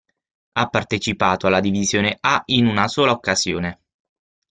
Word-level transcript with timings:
Ha 0.53 0.67
partecipato 0.67 1.45
alla 1.45 1.59
Divisione 1.59 2.17
A 2.19 2.41
in 2.47 2.65
una 2.65 2.87
sola 2.87 3.11
occasione. 3.11 3.81